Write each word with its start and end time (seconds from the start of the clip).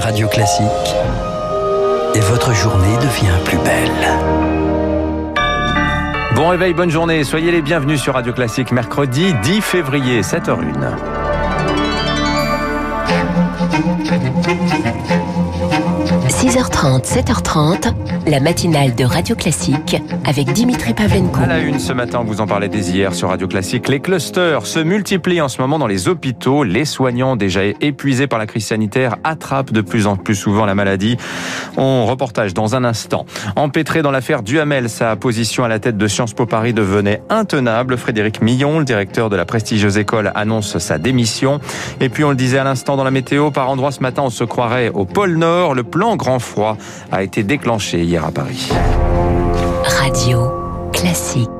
Radio 0.00 0.28
Classique. 0.28 0.66
Et 2.14 2.20
votre 2.20 2.54
journée 2.54 2.96
devient 2.96 3.36
plus 3.44 3.58
belle. 3.58 4.08
Bon 6.34 6.48
réveil, 6.48 6.72
bonne 6.72 6.90
journée. 6.90 7.22
Soyez 7.22 7.52
les 7.52 7.60
bienvenus 7.60 8.00
sur 8.00 8.14
Radio 8.14 8.32
Classique 8.32 8.72
mercredi 8.72 9.34
10 9.42 9.60
février, 9.60 10.22
7h01. 10.22 10.96
6h30, 16.50 17.04
7h30, 17.04 17.94
la 18.26 18.40
matinale 18.40 18.96
de 18.96 19.04
Radio 19.04 19.36
Classique 19.36 20.02
avec 20.26 20.52
Dimitri 20.52 20.94
Pavlenko. 20.94 21.42
À 21.44 21.46
la 21.46 21.60
une 21.60 21.78
ce 21.78 21.92
matin, 21.92 22.24
vous 22.26 22.40
en 22.40 22.48
parlez 22.48 22.68
dès 22.68 22.80
hier 22.80 23.14
sur 23.14 23.28
Radio 23.28 23.46
Classique. 23.46 23.88
Les 23.88 24.00
clusters 24.00 24.66
se 24.66 24.80
multiplient 24.80 25.42
en 25.42 25.48
ce 25.48 25.60
moment 25.60 25.78
dans 25.78 25.86
les 25.86 26.08
hôpitaux. 26.08 26.64
Les 26.64 26.84
soignants 26.84 27.36
déjà 27.36 27.60
épuisés 27.80 28.26
par 28.26 28.40
la 28.40 28.46
crise 28.46 28.66
sanitaire 28.66 29.14
attrapent 29.22 29.70
de 29.70 29.80
plus 29.80 30.08
en 30.08 30.16
plus 30.16 30.34
souvent 30.34 30.66
la 30.66 30.74
maladie. 30.74 31.18
On 31.76 32.04
reportage 32.04 32.52
dans 32.52 32.74
un 32.74 32.82
instant. 32.82 33.26
Empêtré 33.54 34.02
dans 34.02 34.10
l'affaire 34.10 34.42
Duhamel, 34.42 34.90
sa 34.90 35.14
position 35.14 35.62
à 35.62 35.68
la 35.68 35.78
tête 35.78 35.98
de 35.98 36.08
Sciences 36.08 36.34
Po 36.34 36.46
Paris 36.46 36.72
devenait 36.72 37.22
intenable. 37.28 37.96
Frédéric 37.96 38.42
Millon, 38.42 38.80
le 38.80 38.84
directeur 38.84 39.30
de 39.30 39.36
la 39.36 39.44
prestigieuse 39.44 39.98
école, 39.98 40.32
annonce 40.34 40.78
sa 40.78 40.98
démission. 40.98 41.60
Et 42.00 42.08
puis 42.08 42.24
on 42.24 42.30
le 42.30 42.36
disait 42.36 42.58
à 42.58 42.64
l'instant 42.64 42.96
dans 42.96 43.04
la 43.04 43.12
météo, 43.12 43.52
par 43.52 43.70
endroit 43.70 43.92
ce 43.92 44.00
matin, 44.00 44.22
on 44.24 44.30
se 44.30 44.42
croirait 44.42 44.88
au 44.88 45.04
pôle 45.04 45.36
Nord. 45.36 45.76
Le 45.76 45.84
plan 45.84 46.16
grand 46.16 46.39
a 47.12 47.22
été 47.22 47.42
déclenché 47.42 48.02
hier 48.02 48.24
à 48.24 48.30
Paris. 48.30 48.70
Radio 49.84 50.52
classique. 50.92 51.59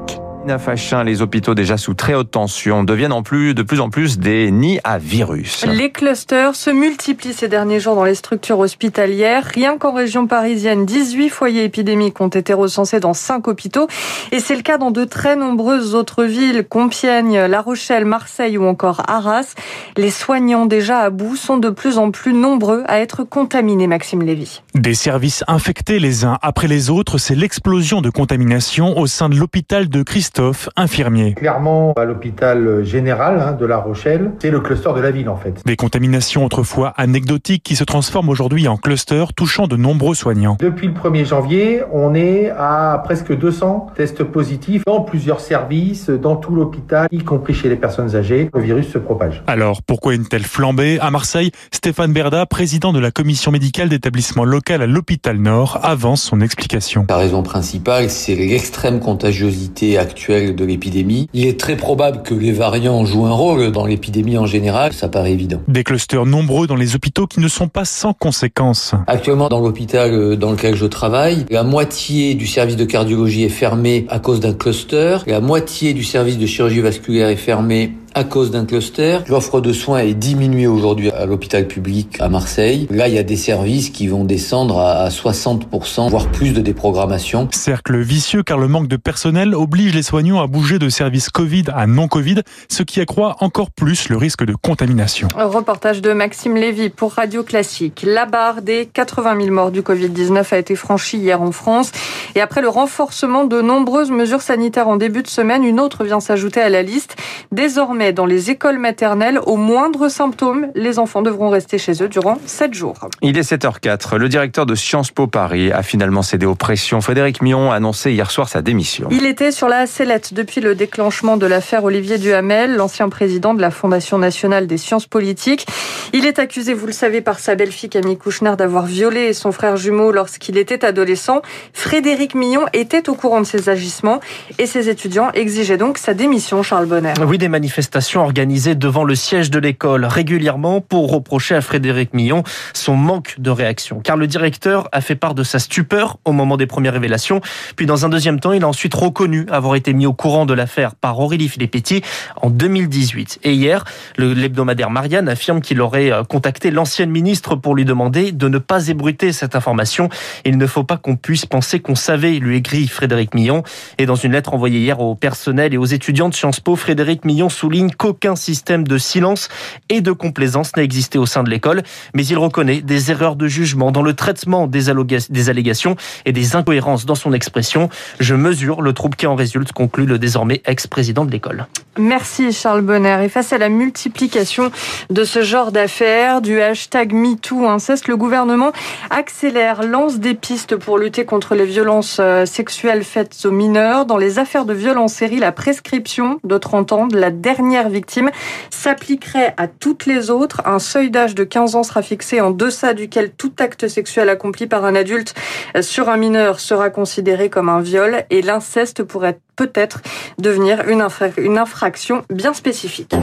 Fachin, 0.59 1.05
les 1.05 1.23
hôpitaux 1.23 1.55
déjà 1.55 1.77
sous 1.77 1.95
très 1.95 2.15
haute 2.15 2.31
tension 2.31 2.83
deviennent 2.83 3.13
en 3.13 3.23
plus, 3.23 3.55
de 3.55 3.63
plus 3.63 3.81
en 3.81 3.89
plus 3.89 4.19
des 4.19 4.51
nids 4.51 4.81
à 4.85 4.99
virus. 4.99 5.65
Les 5.67 5.91
clusters 5.91 6.55
se 6.55 6.71
multiplient 6.71 7.33
ces 7.33 7.49
derniers 7.49 7.79
jours 7.79 7.95
dans 7.95 8.05
les 8.05 8.15
structures 8.15 8.59
hospitalières. 8.59 9.45
Rien 9.45 9.79
qu'en 9.79 9.93
région 9.93 10.27
parisienne, 10.27 10.87
18 10.87 11.29
foyers 11.29 11.65
épidémiques 11.65 12.21
ont 12.21 12.29
été 12.29 12.53
recensés 12.53 13.01
dans 13.01 13.15
5 13.15 13.47
hôpitaux. 13.49 13.87
Et 14.33 14.41
c'est 14.41 14.57
le 14.57 14.63
cas 14.63 14.77
dans 14.77 14.91
de 14.91 15.05
très 15.05 15.37
nombreuses 15.37 15.95
autres 15.95 16.25
villes, 16.25 16.67
Compiègne, 16.69 17.39
La 17.39 17.61
Rochelle, 17.61 18.05
Marseille 18.05 18.59
ou 18.59 18.65
encore 18.65 19.03
Arras. 19.07 19.55
Les 19.97 20.11
soignants 20.11 20.67
déjà 20.67 21.01
à 21.01 21.11
bout 21.11 21.37
sont 21.37 21.59
de 21.59 21.71
plus 21.71 21.99
en 21.99 22.11
plus 22.11 22.33
nombreux 22.33 22.83
à 22.87 22.99
être 22.99 23.25
contaminés, 23.25 23.87
Maxime 23.87 24.23
Lévy. 24.23 24.63
Des 24.75 24.95
services 24.95 25.45
infectés 25.47 25.99
les 25.99 26.25
uns 26.25 26.39
après 26.43 26.67
les 26.67 26.91
autres, 26.91 27.19
c'est 27.19 27.37
l'explosion 27.37 28.01
de 28.01 28.11
contamination 28.11 28.99
au 28.99 29.07
sein 29.07 29.29
de 29.29 29.37
l'hôpital 29.37 29.89
de 29.89 30.03
Christophe 30.31 30.69
infirmier. 30.77 31.35
Clairement, 31.35 31.93
à 31.97 32.05
l'hôpital 32.05 32.85
général 32.85 33.41
hein, 33.41 33.51
de 33.51 33.67
La 33.67 33.79
Rochelle, 33.79 34.31
c'est 34.41 34.53
le 34.53 34.61
cluster 34.61 34.91
de 34.95 35.01
la 35.01 35.11
ville 35.11 35.29
en 35.29 35.35
fait. 35.35 35.61
Des 35.67 35.75
contaminations 35.75 36.45
autrefois 36.45 36.95
anecdotiques 36.97 37.65
qui 37.65 37.75
se 37.75 37.83
transforment 37.83 38.29
aujourd'hui 38.29 38.69
en 38.69 38.77
cluster 38.77 39.25
touchant 39.35 39.67
de 39.67 39.75
nombreux 39.75 40.15
soignants. 40.15 40.57
Depuis 40.61 40.87
le 40.87 40.93
1er 40.93 41.27
janvier, 41.27 41.83
on 41.93 42.15
est 42.15 42.49
à 42.57 43.03
presque 43.03 43.37
200 43.37 43.89
tests 43.97 44.23
positifs 44.23 44.85
dans 44.87 45.01
plusieurs 45.01 45.41
services, 45.41 46.11
dans 46.11 46.37
tout 46.37 46.55
l'hôpital, 46.55 47.09
y 47.11 47.25
compris 47.25 47.55
chez 47.55 47.69
les 47.69 47.77
personnes 47.77 48.15
âgées. 48.15 48.51
Le 48.55 48.61
virus 48.61 48.89
se 48.89 48.99
propage. 48.99 49.43
Alors, 49.49 49.83
pourquoi 49.83 50.15
une 50.15 50.29
telle 50.29 50.45
flambée? 50.45 51.01
À 51.01 51.11
Marseille, 51.11 51.51
Stéphane 51.73 52.13
Berda, 52.13 52.47
président 52.47 52.93
de 52.93 53.01
la 53.01 53.11
commission 53.11 53.51
médicale 53.51 53.89
d'établissement 53.89 54.45
local 54.45 54.81
à 54.81 54.87
l'hôpital 54.87 55.39
Nord, 55.39 55.81
avance 55.83 56.23
son 56.23 56.41
explication. 56.41 57.05
La 57.09 57.17
raison 57.17 57.43
principale, 57.43 58.11
c'est 58.11 58.37
l'extrême 58.37 59.01
contagiosité 59.01 59.99
actuelle 59.99 60.20
de 60.29 60.65
l'épidémie. 60.65 61.29
Il 61.33 61.47
est 61.47 61.59
très 61.59 61.77
probable 61.77 62.23
que 62.23 62.35
les 62.35 62.53
variants 62.53 63.05
jouent 63.05 63.27
un 63.27 63.33
rôle 63.33 63.73
dans 63.73 63.87
l'épidémie 63.87 64.37
en 64.37 64.47
général, 64.47 64.93
ça 64.93 65.09
paraît 65.09 65.33
évident. 65.33 65.61
Des 65.69 65.85
clusters 65.85 66.27
nombreux 66.27 66.67
dans 66.67 66.77
les 66.77 66.95
hôpitaux 66.95 67.27
qui 67.27 67.41
ne 67.41 67.49
sont 67.49 67.69
pas 67.69 67.85
sans 67.85 68.13
conséquences. 68.13 68.95
Actuellement, 69.07 69.49
dans 69.49 69.61
l'hôpital 69.61 70.37
dans 70.37 70.53
lequel 70.53 70.75
je 70.75 70.87
travaille, 70.87 71.47
la 71.51 71.63
moitié 71.63 72.35
du 72.35 72.47
service 72.47 72.77
de 72.77 72.85
cardiologie 72.85 73.45
est 73.45 73.49
fermé 73.49 74.07
à 74.09 74.19
cause 74.19 74.41
d'un 74.41 74.53
cluster, 74.53 75.19
la 75.27 75.41
moitié 75.41 75.95
du 75.95 76.05
service 76.05 76.39
de 76.39 76.47
chirurgie 76.47 76.81
vasculaire 76.81 77.29
est 77.29 77.37
fermé 77.37 77.93
à 78.15 78.25
cause 78.25 78.51
d'un 78.51 78.65
cluster. 78.65 79.19
L'offre 79.29 79.61
de 79.61 79.73
soins 79.73 80.01
est 80.01 80.15
diminuée 80.15 80.67
aujourd'hui 80.67 81.11
à 81.11 81.27
l'hôpital 81.27 81.67
public 81.67 82.17
à 82.21 82.29
Marseille. 82.29 82.87
Là, 82.91 83.09
il 83.09 83.15
y 83.15 83.19
a 83.19 83.23
des 83.23 83.37
services 83.37 83.91
qui 83.91 84.09
vont 84.09 84.25
descendre 84.25 84.79
à 84.81 85.09
60%, 85.09 86.11
voire 86.11 86.27
plus 86.29 86.53
de 86.53 86.61
déprogrammation. 86.61 87.49
Cercle 87.53 87.99
vicieux 87.99 88.43
car 88.43 88.59
le 88.59 88.69
manque 88.69 88.89
de 88.89 88.97
personnel 88.97 89.55
oblige 89.55 89.95
les 89.95 90.03
soignants 90.03 90.41
à 90.41 90.47
bouger 90.47 90.79
de 90.79 90.89
service 90.89 91.31
Covid 91.31 91.65
à 91.75 91.87
non-Covid, 91.87 92.43
ce 92.69 92.83
qui 92.83 93.01
accroît 93.01 93.37
encore 93.41 93.71
plus 93.71 94.09
le 94.09 94.17
risque 94.17 94.45
de 94.45 94.55
contamination. 94.55 95.29
Reportage 95.37 96.03
de 96.03 96.13
Maxime 96.13 96.57
Lévy 96.57 96.91
pour 96.91 97.13
Radio 97.13 97.43
Classique. 97.43 98.05
La 98.07 98.27
barre 98.27 98.63
des 98.63 98.87
80 98.87 99.41
000 99.41 99.55
morts 99.55 99.71
du 99.71 99.83
Covid-19 99.83 100.55
a 100.55 100.59
été 100.59 100.75
franchie 100.75 101.19
hier 101.19 101.41
en 101.41 101.53
France. 101.53 101.93
Et 102.35 102.41
après 102.41 102.61
le 102.61 102.69
renforcement 102.69 103.45
de 103.45 103.61
nombreuses 103.61 104.11
mesures 104.11 104.43
sanitaires 104.43 104.89
en 104.89 104.97
début 104.97 105.23
de 105.23 105.29
semaine, 105.29 105.65
une 105.65 105.81
autre 105.81 106.05
vient 106.05 106.21
s'ajouter 106.21 106.61
à 106.61 106.69
la 106.69 106.83
liste. 106.83 107.17
Désormais, 107.53 108.00
dans 108.13 108.27
les 108.27 108.51
écoles 108.51 108.79
maternelles, 108.79 109.39
au 109.47 109.57
moindre 109.57 110.09
symptôme, 110.09 110.69
les 110.75 110.99
enfants 110.99 111.23
devront 111.23 111.51
rester 111.51 111.77
chez 111.77 112.03
eux 112.03 112.09
durant 112.09 112.39
7 112.47 112.73
jours. 112.73 112.97
Il 113.21 113.37
est 113.37 113.53
7h04. 113.53 114.17
Le 114.17 114.29
directeur 114.29 114.65
de 114.65 114.75
Sciences 114.75 115.11
Po 115.11 115.27
Paris 115.27 115.71
a 115.71 115.83
finalement 115.83 116.23
cédé 116.23 116.47
aux 116.47 116.55
pressions. 116.55 117.01
Frédéric 117.01 117.43
Mion 117.43 117.71
a 117.71 117.77
annoncé 117.77 118.13
hier 118.13 118.31
soir 118.31 118.49
sa 118.49 118.63
démission. 118.63 119.09
Il 119.11 119.27
était 119.27 119.53
sur 119.53 119.69
la 119.69 119.87
sellette 119.87 120.33
depuis 120.33 120.61
le 120.61 120.75
déclenchement 120.75 121.37
de 121.37 121.47
l'affaire 121.47 121.85
Olivier 121.85 122.17
Duhamel, 122.17 122.77
l'ancien 122.77 123.09
président 123.09 123.53
de 123.53 123.61
la 123.61 123.71
Fondation 123.71 124.17
nationale 124.17 124.67
des 124.67 124.79
sciences 124.79 125.07
politiques. 125.07 125.67
Il 126.15 126.25
est 126.25 126.39
accusé, 126.39 126.73
vous 126.73 126.87
le 126.87 126.93
savez, 126.93 127.21
par 127.21 127.39
sa 127.39 127.55
belle-fille 127.55 127.91
Camille 127.91 128.17
Kouchner 128.17 128.55
d'avoir 128.57 128.87
violé 128.87 129.35
son 129.35 129.53
frère 129.53 129.77
jumeau 129.77 130.11
lorsqu'il 130.11 130.57
était 130.57 130.85
adolescent. 130.85 131.43
Frédéric 131.75 132.35
Millon 132.35 132.65
était 132.73 133.11
au 133.11 133.15
courant 133.15 133.41
de 133.41 133.47
ses 133.47 133.69
agissements 133.69 134.21
et 134.59 134.67
ses 134.67 134.89
étudiants 134.89 135.31
exigeaient 135.33 135.77
donc 135.77 135.99
sa 135.99 136.15
démission, 136.15 136.63
Charles 136.63 136.87
Bonner. 136.87 137.13
Oui, 137.27 137.37
des 137.37 137.49
manifestations 137.49 137.90
organisée 138.17 138.75
devant 138.75 139.05
le 139.05 139.15
siège 139.15 139.51
de 139.51 139.59
l'école 139.59 140.05
régulièrement 140.05 140.81
pour 140.81 141.11
reprocher 141.11 141.55
à 141.55 141.61
Frédéric 141.61 142.15
Millon 142.15 142.43
son 142.73 142.95
manque 142.95 143.37
de 143.39 143.51
réaction. 143.51 144.01
Car 144.01 144.17
le 144.17 144.27
directeur 144.27 144.89
a 144.93 145.01
fait 145.01 145.15
part 145.15 145.35
de 145.35 145.43
sa 145.43 145.59
stupeur 145.59 146.19
au 146.25 146.33
moment 146.33 146.57
des 146.57 146.67
premières 146.67 146.93
révélations. 146.93 147.41
Puis 147.77 147.87
dans 147.87 148.05
un 148.05 148.09
deuxième 148.09 148.41
temps, 148.41 148.53
il 148.53 148.65
a 148.65 148.69
ensuite 148.69 148.95
reconnu 148.95 149.47
avoir 149.51 149.75
été 149.75 149.93
mis 149.93 150.07
au 150.07 150.13
courant 150.13 150.47
de 150.47 150.55
l'affaire 150.55 150.95
par 150.95 151.19
Aurélie 151.19 151.49
Filippetti 151.49 152.03
en 152.41 152.51
2018. 152.51 153.41
Et 153.45 153.55
hier, 153.55 153.85
l'hebdomadaire 154.19 154.91
Marianne 154.91 155.29
affirme 155.29 155.61
qu'il 155.61 155.81
aurait 155.81 156.13
euh, 156.13 156.25
contacté 156.25 156.71
l'ancienne 156.71 157.11
ministre 157.11 157.57
pour 157.57 157.75
lui 157.75 157.85
demander 157.85 158.33
de 158.33 158.49
ne 158.49 158.59
pas 158.59 158.89
ébruiter 158.89 159.33
cette 159.33 159.55
information. 159.55 160.09
Il 160.45 160.59
ne 160.59 160.67
faut 160.67 160.85
pas 160.85 160.97
qu'on 160.97 161.17
puisse 161.17 161.47
penser 161.47 161.81
qu'on 161.81 161.95
savait, 161.95 162.33
lui 162.39 162.57
écrit 162.57 162.87
Frédéric 162.89 163.35
Millon. 163.35 163.63
Et 163.99 164.07
dans 164.07 164.15
une 164.15 164.33
lettre 164.33 164.55
envoyée 164.55 164.81
hier 164.81 165.01
au 165.01 165.15
personnel 165.15 165.75
et 165.75 165.77
aux 165.77 165.85
étudiants 165.85 166.29
de 166.29 166.35
Sciences 166.35 166.61
Po, 166.61 166.77
Frédéric 166.77 167.25
Millon 167.25 167.49
souligne 167.49 167.80
qu'aucun 167.89 168.37
système 168.37 168.87
de 168.87 168.99
silence 168.99 169.49
et 169.89 170.01
de 170.01 170.13
complaisance 170.13 170.77
n'a 170.77 170.83
existé 170.83 171.19
au 171.19 171.27
sein 171.27 171.43
de 171.43 171.51
l'école, 171.51 171.83
mais 172.15 172.27
il 172.27 172.39
reconnaît 172.39 172.81
des 172.81 173.11
erreurs 173.11 173.37
de 173.37 173.47
jugement 173.47 173.93
dans 173.93 174.03
le 174.03 174.15
traitement 174.15 174.67
des, 174.67 174.91
allégations 174.91 175.97
et 176.27 176.33
des 176.33 176.57
incohérences 176.57 177.07
dans 177.07 177.15
son 177.15 177.33
expression. 177.33 177.89
Je 178.19 178.35
mesure 178.35 178.83
le 178.83 178.93
trouble 178.93 179.17
qui 179.17 179.27
en 179.27 179.35
résulte, 179.35 179.73
conclut 179.73 180.07
le 180.07 180.19
désormais 180.19 180.63
ex-président 180.67 181.25
de 181.25 181.31
l'école. 181.31 181.67
Merci 181.99 182.53
Charles 182.53 182.83
Bonner. 182.83 183.25
Et 183.25 183.29
face 183.29 183.53
à 183.53 183.59
la 183.59 183.69
multiplication 183.69 184.71
de 185.11 185.25
ce 185.25 185.43
genre 185.43 185.73
d'affaires, 185.73 186.41
du 186.41 186.61
hashtag 186.61 187.13
MeToo 187.13 187.61
le 187.61 188.17
gouvernement 188.17 188.73
accélère, 189.11 189.83
lance 189.83 190.19
des 190.19 190.35
pistes 190.35 190.77
pour 190.77 190.99
lutter 190.99 191.25
contre 191.25 191.55
les 191.55 191.65
violences 191.65 192.19
euh, 192.21 192.47
sexuelles 192.47 193.05
faites 193.05 193.37
aux 193.45 193.51
mineurs. 193.51 194.07
Dans 194.07 194.17
les 194.17 194.39
affaires 194.39 194.65
de 194.65 194.75
viol 194.75 194.99
en 194.99 195.09
série, 195.09 195.39
la 195.39 195.53
prescription 195.53 196.41
de 196.45 196.59
30 196.59 196.93
ans 196.93 197.07
de 197.07 197.19
la 197.19 197.31
dernière 197.31 197.70
victime 197.89 198.31
s'appliquerait 198.71 199.55
à 199.57 199.69
toutes 199.69 200.07
les 200.07 200.31
autres. 200.31 200.63
Un 200.65 200.79
seuil 200.79 201.11
d'âge 201.11 201.35
de 201.35 201.45
15 201.45 201.77
ans 201.77 201.83
sera 201.83 202.03
fixé 202.03 202.41
en 202.41 202.51
deçà 202.51 202.95
duquel 202.95 203.31
tout 203.31 203.53
acte 203.59 203.89
sexuel 203.89 204.29
accompli 204.29 204.67
par 204.67 204.85
un 204.85 204.95
adulte 204.95 205.35
sur 205.81 206.09
un 206.09 206.17
mineur 206.17 206.61
sera 206.61 206.91
considéré 206.91 207.49
comme 207.51 207.69
un 207.69 207.81
viol 207.81 208.25
et 208.31 208.43
l'inceste 208.43 209.03
pourrait 209.03 209.39
peut-être 209.57 210.01
devenir 210.39 210.89
une, 210.89 211.07
une 211.39 211.59
infraction 211.59 212.23
bien 212.31 212.55
spécifique. 212.55 213.15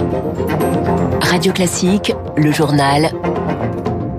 Radio 1.21 1.51
Classique, 1.51 2.13
le 2.37 2.51
journal 2.51 3.11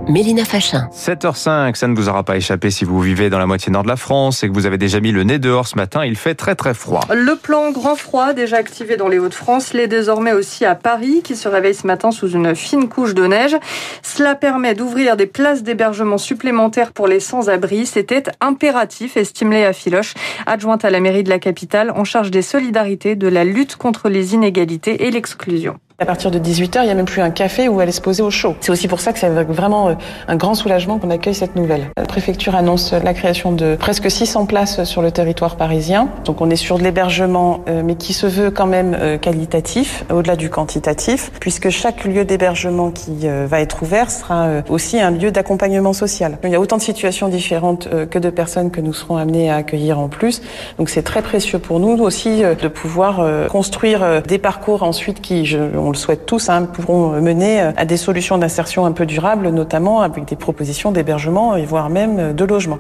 Mélina 0.09 0.47
Fachin. 0.47 0.89
7h05, 0.91 1.75
ça 1.75 1.87
ne 1.87 1.95
vous 1.95 2.09
aura 2.09 2.23
pas 2.23 2.37
échappé 2.37 2.71
si 2.71 2.87
vous 2.87 2.99
vivez 2.99 3.29
dans 3.29 3.39
la 3.39 3.45
moitié 3.45 3.71
nord 3.71 3.83
de 3.83 3.89
la 3.89 3.97
France 3.97 4.43
et 4.43 4.49
que 4.49 4.55
vous 4.55 4.65
avez 4.65 4.79
déjà 4.79 5.01
mis 5.01 5.13
le 5.13 5.23
nez 5.23 5.39
dehors 5.39 5.67
ce 5.67 5.77
matin. 5.77 6.03
Il 6.03 6.17
fait 6.17 6.35
très 6.35 6.55
très 6.55 6.73
froid. 6.73 7.03
Le 7.15 7.37
plan 7.37 7.71
grand 7.73 7.95
froid, 7.95 8.33
déjà 8.33 8.57
activé 8.57 8.97
dans 8.97 9.09
les 9.09 9.19
Hauts-de-France, 9.19 9.75
l'est 9.75 9.87
désormais 9.87 10.33
aussi 10.33 10.65
à 10.65 10.75
Paris, 10.75 11.21
qui 11.23 11.37
se 11.37 11.47
réveille 11.47 11.75
ce 11.75 11.87
matin 11.87 12.11
sous 12.11 12.31
une 12.31 12.55
fine 12.55 12.89
couche 12.89 13.13
de 13.13 13.27
neige. 13.27 13.57
Cela 14.03 14.35
permet 14.35 14.75
d'ouvrir 14.75 15.17
des 15.19 15.27
places 15.27 15.63
d'hébergement 15.63 16.19
supplémentaires 16.19 16.93
pour 16.93 17.07
les 17.07 17.21
sans-abri. 17.21 17.85
C'était 17.85 18.23
impératif, 18.41 19.19
estime 19.19 19.51
Léa 19.51 19.75
Filoche, 19.75 20.15
adjointe 20.47 20.87
à 20.87 20.91
la 20.91 21.01
mairie 21.01 21.23
de 21.23 21.31
la 21.31 21.39
capitale, 21.39 21.93
en 21.95 22.05
charge 22.05 22.31
des 22.31 22.43
solidarités, 22.43 23.15
de 23.15 23.29
la 23.29 23.45
lutte 23.45 23.77
contre 23.77 24.09
les 24.09 24.33
inégalités 24.33 25.07
et 25.07 25.11
l'exclusion. 25.11 25.79
À 26.01 26.07
partir 26.07 26.31
de 26.31 26.39
18h, 26.39 26.83
il 26.83 26.85
n'y 26.85 26.91
a 26.93 26.95
même 26.95 27.07
plus 27.07 27.23
un 27.23 27.31
café 27.31 27.69
où 27.69 27.81
aller 27.81 27.91
se 27.91 28.01
poser 28.01 28.23
au 28.23 28.31
chaud. 28.31 28.55
C'est 28.61 28.71
aussi 28.71 28.87
pour 28.87 29.01
ça 29.01 29.13
que 29.13 29.19
c'est 29.19 29.29
vraiment 29.29 29.97
un 30.29 30.37
grand 30.37 30.55
soulagement 30.55 31.01
qu'on 31.01 31.11
accueille 31.11 31.35
cette 31.35 31.57
nouvelle. 31.57 31.91
La 31.97 32.05
préfecture 32.05 32.55
annonce 32.55 32.93
la 32.93 33.13
création 33.15 33.51
de 33.51 33.75
presque 33.75 34.09
600 34.09 34.47
places 34.47 34.85
sur 34.85 35.03
le 35.03 35.11
territoire 35.11 35.57
parisien. 35.57 36.09
Donc 36.25 36.41
on 36.41 36.51
est 36.51 36.57
sur 36.57 36.79
de 36.79 36.85
l'hébergement, 36.85 37.65
mais 37.67 37.97
qui 37.97 38.13
se 38.13 38.29
veut 38.29 38.53
quand 38.53 38.69
même 38.69 39.19
qualitatif, 39.21 40.05
au-delà 40.09 40.37
du 40.37 40.51
quantitatif, 40.51 41.33
puisque 41.41 41.71
chaque 41.71 42.05
lieu 42.05 42.25
d'hébergement 42.25 42.93
qui 42.93 43.27
va 43.27 43.61
être 43.61 43.83
ouvert 43.83 44.09
sera 44.13 44.63
aussi 44.69 45.01
un 45.01 45.11
lieu 45.11 45.33
d'accompagnement 45.33 45.95
social. 45.95 46.39
Il 46.45 46.51
y 46.51 46.55
a 46.55 46.61
autant 46.61 46.77
de 46.77 46.83
situations 46.83 47.27
différentes 47.27 47.89
que 48.09 48.21
de 48.21 48.31
personnes 48.31 48.71
que 48.71 48.81
nous 48.81 48.93
serons 48.93 49.17
amenés 49.17 49.51
à 49.51 49.57
accueillir 49.57 49.99
en 49.99 50.07
plus. 50.07 50.43
Donc 50.79 50.91
c'est 50.91 51.03
très 51.03 51.23
précieux 51.23 51.59
pour 51.59 51.81
nous 51.81 52.01
aussi 52.01 52.43
de 52.43 52.69
pouvoir 52.69 53.49
construire 53.49 54.23
des 54.23 54.39
parcours 54.39 54.85
ensuite 54.85 55.21
qui, 55.21 55.45
je, 55.45 55.88
on 55.89 55.93
le 55.93 55.97
souhaite 55.97 56.27
tous, 56.27 56.51
hein, 56.51 56.65
pourront 56.65 57.19
mener 57.21 57.61
à 57.61 57.87
des 57.87 57.97
solutions 57.97 58.37
d'insertion 58.37 58.85
un 58.85 58.93
peu 58.93 59.07
durables, 59.07 59.49
notamment 59.49 60.03
avec 60.03 60.27
des 60.27 60.37
propositions 60.37 60.93
d'hébergement 60.93 61.57
et 61.57 61.65
voire 61.65 61.89
même 61.89 62.35
de 62.35 62.45
logement. 62.45 62.79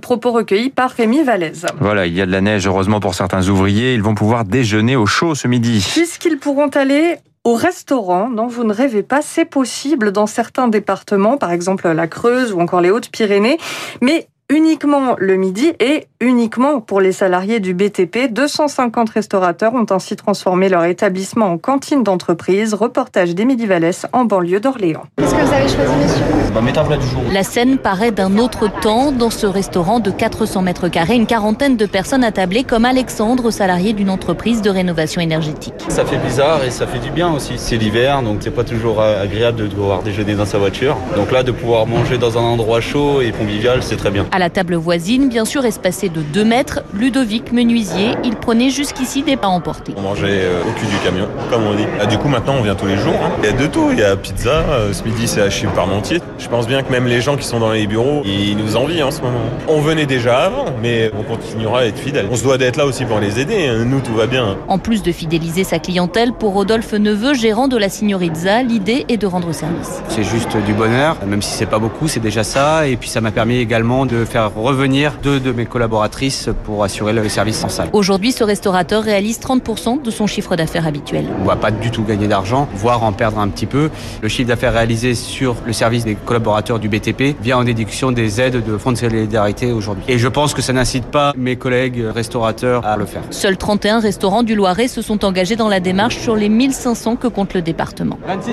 Propos 0.00 0.32
recueillis 0.32 0.70
par 0.70 0.90
Rémi 0.90 1.22
Vallès. 1.22 1.66
Voilà, 1.80 2.06
il 2.06 2.14
y 2.14 2.22
a 2.22 2.26
de 2.26 2.32
la 2.32 2.40
neige, 2.40 2.66
heureusement 2.66 2.98
pour 2.98 3.14
certains 3.14 3.46
ouvriers. 3.48 3.92
Ils 3.92 4.02
vont 4.02 4.14
pouvoir 4.14 4.44
déjeuner 4.44 4.96
au 4.96 5.04
chaud 5.04 5.34
ce 5.34 5.46
midi. 5.48 5.86
Puisqu'ils 5.92 6.38
pourront 6.38 6.68
aller 6.68 7.16
au 7.44 7.54
restaurant, 7.54 8.30
non, 8.30 8.46
vous 8.46 8.64
ne 8.64 8.72
rêvez 8.72 9.02
pas, 9.02 9.20
c'est 9.22 9.44
possible 9.44 10.10
dans 10.10 10.26
certains 10.26 10.68
départements, 10.68 11.36
par 11.36 11.52
exemple 11.52 11.86
la 11.88 12.06
Creuse 12.06 12.52
ou 12.52 12.60
encore 12.60 12.80
les 12.80 12.90
Hautes-Pyrénées, 12.90 13.58
mais 14.00 14.26
uniquement 14.48 15.16
le 15.18 15.36
midi 15.36 15.72
et 15.80 16.06
uniquement 16.20 16.80
pour 16.80 17.00
les 17.00 17.12
salariés 17.12 17.60
du 17.60 17.74
BTP. 17.74 18.30
250 18.30 19.10
restaurateurs 19.10 19.74
ont 19.74 19.86
ainsi 19.90 20.16
transformé 20.16 20.68
leur 20.68 20.84
établissement 20.84 21.46
en 21.46 21.58
cantine 21.58 22.02
d'entreprise. 22.02 22.74
Reportage 22.74 23.34
d'Émilie 23.34 23.66
Vallès 23.66 24.06
en 24.12 24.24
banlieue 24.24 24.60
d'Orléans. 24.60 25.04
Qu'est-ce 25.16 25.34
que 25.34 25.40
vous 25.40 25.52
avez 25.52 25.68
choisi, 25.68 25.92
monsieur 26.02 26.24
bah, 26.54 26.96
du 26.96 27.06
jour. 27.06 27.22
La 27.32 27.42
scène 27.42 27.78
paraît 27.78 28.12
d'un 28.12 28.38
autre 28.38 28.68
temps. 28.80 29.12
Dans 29.12 29.30
ce 29.30 29.46
restaurant 29.46 30.00
de 30.00 30.10
400 30.10 30.62
mètres 30.62 30.88
carrés, 30.88 31.16
une 31.16 31.26
quarantaine 31.26 31.76
de 31.76 31.86
personnes 31.86 32.24
attablées 32.24 32.64
comme 32.64 32.84
Alexandre, 32.84 33.50
salarié 33.50 33.92
d'une 33.92 34.10
entreprise 34.10 34.62
de 34.62 34.70
rénovation 34.70 35.20
énergétique. 35.20 35.74
Ça 35.88 36.04
fait 36.04 36.18
bizarre 36.18 36.64
et 36.64 36.70
ça 36.70 36.86
fait 36.86 36.98
du 36.98 37.10
bien 37.10 37.32
aussi. 37.32 37.54
C'est 37.56 37.76
l'hiver, 37.76 38.22
donc 38.22 38.38
c'est 38.40 38.50
pas 38.50 38.64
toujours 38.64 39.02
agréable 39.02 39.58
de 39.58 39.66
devoir 39.66 40.02
déjeuner 40.02 40.34
dans 40.34 40.46
sa 40.46 40.58
voiture. 40.58 40.96
Donc 41.16 41.32
là, 41.32 41.42
de 41.42 41.52
pouvoir 41.52 41.86
manger 41.86 42.16
dans 42.16 42.38
un 42.38 42.42
endroit 42.42 42.80
chaud 42.80 43.20
et 43.20 43.32
convivial, 43.32 43.82
c'est 43.82 43.96
très 43.96 44.10
bien. 44.10 44.26
À 44.36 44.38
la 44.38 44.50
table 44.50 44.74
voisine, 44.74 45.30
bien 45.30 45.46
sûr 45.46 45.64
espacée 45.64 46.10
de 46.10 46.20
2 46.20 46.44
mètres, 46.44 46.82
Ludovic, 46.92 47.52
menuisier, 47.52 48.10
il 48.22 48.36
prenait 48.36 48.68
jusqu'ici 48.68 49.22
des 49.22 49.38
pas 49.38 49.46
emportés. 49.46 49.94
On 49.96 50.02
mangeait 50.02 50.42
euh, 50.42 50.60
au 50.60 50.78
cul 50.78 50.84
du 50.84 50.98
camion, 51.02 51.26
comme 51.48 51.62
on 51.64 51.74
dit. 51.74 51.86
Ah, 51.98 52.04
du 52.04 52.18
coup, 52.18 52.28
maintenant, 52.28 52.56
on 52.58 52.62
vient 52.62 52.74
tous 52.74 52.84
les 52.84 52.98
jours. 52.98 53.14
Hein. 53.14 53.30
Il 53.38 53.46
y 53.46 53.48
a 53.48 53.52
de 53.52 53.66
tout. 53.66 53.88
Il 53.92 53.98
y 53.98 54.02
a 54.02 54.14
pizza. 54.14 54.50
Euh, 54.50 54.92
ce 54.92 55.02
midi, 55.04 55.26
c'est 55.26 55.40
hachis 55.40 55.64
parmentier. 55.74 56.20
Je 56.38 56.48
pense 56.48 56.66
bien 56.66 56.82
que 56.82 56.92
même 56.92 57.06
les 57.06 57.22
gens 57.22 57.38
qui 57.38 57.46
sont 57.46 57.60
dans 57.60 57.72
les 57.72 57.86
bureaux, 57.86 58.20
ils 58.26 58.58
nous 58.58 58.76
envient 58.76 59.02
en 59.04 59.10
ce 59.10 59.22
moment. 59.22 59.40
On 59.68 59.80
venait 59.80 60.04
déjà 60.04 60.40
avant, 60.40 60.66
mais 60.82 61.10
on 61.18 61.22
continuera 61.22 61.80
à 61.80 61.84
être 61.86 61.98
fidèles. 61.98 62.28
On 62.30 62.36
se 62.36 62.42
doit 62.42 62.58
d'être 62.58 62.76
là 62.76 62.84
aussi 62.84 63.06
pour 63.06 63.20
les 63.20 63.40
aider. 63.40 63.68
Hein. 63.68 63.86
Nous, 63.86 64.00
tout 64.00 64.12
va 64.12 64.26
bien. 64.26 64.58
En 64.68 64.76
plus 64.76 65.02
de 65.02 65.12
fidéliser 65.12 65.64
sa 65.64 65.78
clientèle, 65.78 66.34
pour 66.34 66.52
Rodolphe 66.52 66.92
Neveu, 66.92 67.32
gérant 67.32 67.68
de 67.68 67.78
la 67.78 67.88
Signorizza, 67.88 68.62
l'idée 68.62 69.06
est 69.08 69.16
de 69.16 69.26
rendre 69.26 69.52
service. 69.52 70.02
C'est 70.10 70.24
juste 70.24 70.58
du 70.66 70.74
bonheur, 70.74 71.16
même 71.26 71.40
si 71.40 71.52
c'est 71.52 71.64
pas 71.64 71.78
beaucoup, 71.78 72.06
c'est 72.06 72.20
déjà 72.20 72.44
ça. 72.44 72.86
Et 72.86 72.96
puis 72.96 73.08
ça 73.08 73.22
m'a 73.22 73.30
permis 73.30 73.56
également 73.56 74.04
de 74.04 74.25
faire 74.26 74.54
revenir 74.54 75.14
deux 75.22 75.40
de 75.40 75.52
mes 75.52 75.66
collaboratrices 75.66 76.50
pour 76.64 76.84
assurer 76.84 77.12
le 77.12 77.28
service 77.28 77.64
en 77.64 77.68
salle. 77.68 77.88
Aujourd'hui, 77.92 78.32
ce 78.32 78.44
restaurateur 78.44 79.02
réalise 79.02 79.40
30% 79.40 80.02
de 80.02 80.10
son 80.10 80.26
chiffre 80.26 80.56
d'affaires 80.56 80.86
habituel. 80.86 81.26
On 81.38 81.42
ne 81.42 81.46
va 81.46 81.56
pas 81.56 81.70
du 81.70 81.90
tout 81.90 82.02
gagner 82.02 82.28
d'argent, 82.28 82.68
voire 82.74 83.02
en 83.02 83.12
perdre 83.12 83.38
un 83.38 83.48
petit 83.48 83.66
peu. 83.66 83.90
Le 84.20 84.28
chiffre 84.28 84.48
d'affaires 84.48 84.72
réalisé 84.72 85.14
sur 85.14 85.56
le 85.64 85.72
service 85.72 86.04
des 86.04 86.14
collaborateurs 86.14 86.78
du 86.78 86.88
BTP 86.88 87.36
vient 87.40 87.58
en 87.58 87.64
déduction 87.64 88.12
des 88.12 88.40
aides 88.40 88.64
de 88.64 88.76
Fonds 88.76 88.92
de 88.92 88.98
solidarité 88.98 89.72
aujourd'hui. 89.72 90.04
Et 90.08 90.18
je 90.18 90.28
pense 90.28 90.52
que 90.54 90.62
ça 90.62 90.72
n'incite 90.72 91.06
pas 91.06 91.32
mes 91.36 91.56
collègues 91.56 92.02
restaurateurs 92.14 92.84
à 92.84 92.96
le 92.96 93.06
faire. 93.06 93.22
Seuls 93.30 93.56
31 93.56 94.00
restaurants 94.00 94.42
du 94.42 94.54
Loiret 94.54 94.88
se 94.88 95.02
sont 95.02 95.24
engagés 95.24 95.56
dans 95.56 95.68
la 95.68 95.80
démarche 95.80 96.18
sur 96.18 96.36
les 96.36 96.48
1500 96.48 97.16
que 97.16 97.28
compte 97.28 97.54
le 97.54 97.62
département. 97.62 98.18
26,90 98.28 98.46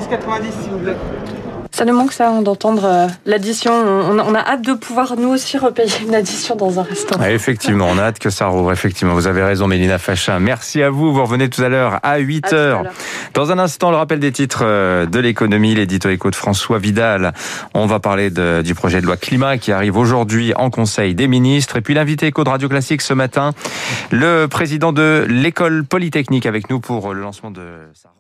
s'il 0.62 0.72
vous 0.72 0.78
plaît. 0.80 0.96
Ça 1.74 1.86
nous 1.86 1.96
manque 1.96 2.14
ça 2.14 2.30
hein, 2.30 2.44
d'entendre 2.44 2.86
euh, 2.86 3.08
l'addition. 3.26 3.74
On, 3.74 4.36
a 4.36 4.40
hâte 4.40 4.62
de 4.62 4.74
pouvoir 4.74 5.16
nous 5.18 5.30
aussi 5.30 5.58
repayer 5.58 6.06
une 6.08 6.14
addition 6.14 6.56
dans 6.56 6.80
un 6.80 6.84
restaurant. 6.84 7.26
effectivement, 7.26 7.88
on 7.90 7.98
a 7.98 8.04
hâte 8.04 8.20
que 8.20 8.30
ça 8.30 8.46
rouvre. 8.46 8.72
Effectivement, 8.72 9.16
vous 9.16 9.26
avez 9.26 9.42
raison, 9.42 9.66
Mélina 9.66 9.98
Fachin. 9.98 10.38
Merci 10.38 10.84
à 10.84 10.92
vous. 10.92 11.12
Vous 11.12 11.24
revenez 11.24 11.50
tout 11.50 11.64
à 11.64 11.70
l'heure 11.70 12.00
à 12.04 12.20
8 12.20 12.54
h 12.54 12.84
Dans 13.34 13.52
un 13.52 13.58
instant, 13.58 13.90
le 13.90 13.98
rappel 13.98 14.20
des 14.20 14.32
titres 14.32 14.62
euh, 14.64 15.08
de 15.08 15.18
l'économie, 15.18 15.74
l'édito 15.74 16.10
éco 16.10 16.30
de 16.30 16.36
François 16.36 16.78
Vidal. 16.78 17.34
On 17.74 17.88
va 17.88 18.00
parler 18.00 18.30
du 18.30 18.76
projet 18.76 19.02
de 19.02 19.08
loi 19.08 19.18
climat 19.18 19.58
qui 19.58 19.72
arrive 19.72 19.98
aujourd'hui 19.98 20.54
en 20.56 20.70
Conseil 20.70 21.16
des 21.16 21.28
ministres. 21.28 21.78
Et 21.78 21.82
puis 21.82 21.96
l'invité 21.96 22.28
éco 22.28 22.44
de 22.44 22.50
Radio 22.50 22.70
Classique 22.70 23.02
ce 23.02 23.16
matin, 23.16 23.52
le 24.12 24.46
président 24.46 24.94
de 24.94 25.26
l'école 25.28 25.86
polytechnique 25.86 26.46
avec 26.46 26.70
nous 26.70 26.80
pour 26.80 27.16
le 27.16 27.22
lancement 27.22 27.50
de 27.50 27.64
sa 27.96 28.14